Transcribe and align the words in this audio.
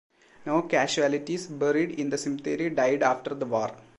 No 0.47 0.63
casualties 0.65 1.45
buried 1.45 1.91
in 1.99 2.09
the 2.09 2.17
cemetery 2.17 2.71
died 2.71 3.03
after 3.03 3.35
the 3.35 3.45
war. 3.45 3.71